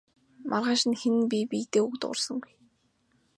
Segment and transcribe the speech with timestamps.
[0.49, 2.53] Маргааш нь хэн нь бие биедээ үг дуугарсангүй.